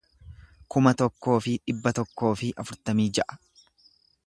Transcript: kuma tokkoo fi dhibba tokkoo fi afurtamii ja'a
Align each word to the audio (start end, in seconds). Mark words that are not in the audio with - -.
kuma 0.75 0.93
tokkoo 1.01 1.35
fi 1.47 1.53
dhibba 1.67 1.93
tokkoo 1.99 2.33
fi 2.41 2.51
afurtamii 2.65 3.09
ja'a 3.19 3.41